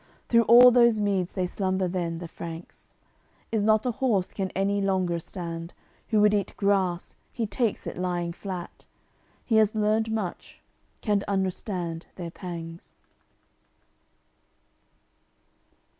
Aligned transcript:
Through 0.29 0.45
all 0.45 0.71
those 0.71 0.99
meads 0.99 1.33
they 1.33 1.45
slumber 1.45 1.87
then, 1.87 2.17
the 2.17 2.27
Franks; 2.27 2.95
Is 3.51 3.61
not 3.61 3.85
a 3.85 3.91
horse 3.91 4.33
can 4.33 4.49
any 4.55 4.81
longer 4.81 5.19
stand, 5.19 5.75
Who 6.07 6.21
would 6.21 6.33
eat 6.33 6.55
grass, 6.57 7.13
he 7.31 7.45
takes 7.45 7.85
it 7.85 7.99
lying 7.99 8.33
flat. 8.33 8.87
He 9.45 9.57
has 9.57 9.75
learned 9.75 10.09
much, 10.11 10.59
can 11.01 11.23
understand 11.27 12.07
their 12.15 12.31
pangs. 12.31 12.97